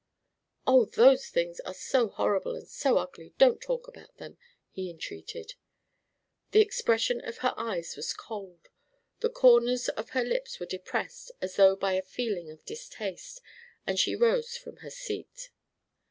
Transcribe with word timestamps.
"Oh, 0.65 0.85
those 0.85 1.27
things 1.29 1.59
are 1.59 1.75
so 1.75 2.07
horrible 2.09 2.55
and 2.55 2.67
so 2.67 2.97
ugly: 2.97 3.35
don't 3.37 3.61
talk 3.61 3.87
about 3.87 4.17
them!" 4.17 4.39
he 4.71 4.89
entreated. 4.89 5.53
The 6.49 6.59
expression 6.61 7.21
of 7.23 7.37
her 7.45 7.53
eyes 7.55 7.95
was 7.95 8.11
cold; 8.11 8.69
the 9.19 9.29
corners 9.29 9.89
of 9.89 10.09
her 10.17 10.23
lips 10.23 10.59
were 10.59 10.65
depressed 10.65 11.31
as 11.39 11.55
though 11.57 11.75
by 11.75 11.93
a 11.93 12.01
feeling 12.01 12.49
of 12.49 12.65
distaste; 12.65 13.41
and 13.85 13.99
she 13.99 14.15
rose 14.15 14.57
from 14.57 14.77
her 14.77 14.89
seat. 14.89 15.51